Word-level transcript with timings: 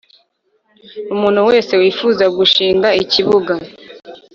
Umuntu 1.13 1.39
wese 1.49 1.71
wifuza 1.81 2.25
gushinga 2.37 2.87
ikibuga 3.03 3.53